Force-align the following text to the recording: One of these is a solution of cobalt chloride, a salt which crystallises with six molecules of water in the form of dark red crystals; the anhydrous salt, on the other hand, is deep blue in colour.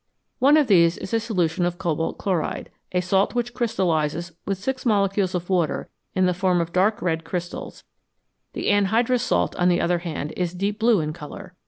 One 0.39 0.57
of 0.57 0.65
these 0.65 0.97
is 0.97 1.13
a 1.13 1.19
solution 1.19 1.63
of 1.63 1.77
cobalt 1.77 2.17
chloride, 2.17 2.71
a 2.91 3.01
salt 3.01 3.35
which 3.35 3.53
crystallises 3.53 4.31
with 4.47 4.57
six 4.57 4.83
molecules 4.83 5.35
of 5.35 5.47
water 5.47 5.89
in 6.15 6.25
the 6.25 6.33
form 6.33 6.59
of 6.59 6.73
dark 6.73 7.03
red 7.03 7.23
crystals; 7.23 7.83
the 8.53 8.65
anhydrous 8.71 9.21
salt, 9.21 9.55
on 9.57 9.69
the 9.69 9.79
other 9.79 9.99
hand, 9.99 10.33
is 10.35 10.55
deep 10.55 10.79
blue 10.79 11.01
in 11.01 11.13
colour. 11.13 11.53